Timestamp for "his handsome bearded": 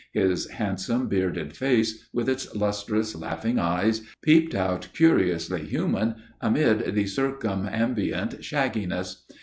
0.13-1.55